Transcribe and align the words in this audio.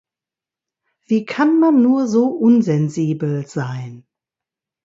Wie 1.05 1.25
kann 1.25 1.59
man 1.59 1.83
nur 1.83 2.07
so 2.07 2.25
unsensibel 2.29 3.45
sein? 3.45 4.07